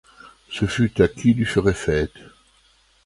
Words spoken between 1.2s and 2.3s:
lui ferait fête.